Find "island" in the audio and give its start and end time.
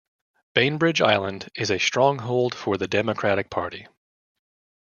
0.99-1.49